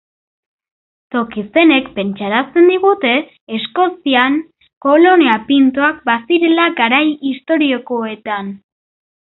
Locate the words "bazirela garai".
6.11-7.05